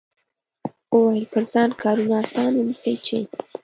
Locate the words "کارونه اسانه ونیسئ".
1.81-2.95